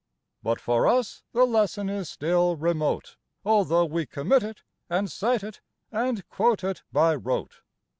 But 0.41 0.59
for 0.59 0.87
us 0.87 1.21
the 1.31 1.45
lesson 1.45 1.87
is 1.87 2.09
still 2.09 2.55
remote, 2.55 3.17
Although 3.45 3.85
we 3.85 4.07
commit 4.07 4.41
it 4.41 4.63
and 4.89 5.11
cite 5.11 5.43
it 5.43 5.61
and 5.91 6.27
quote 6.27 6.63
It 6.63 6.81
by 6.91 7.13
rote. 7.13 7.61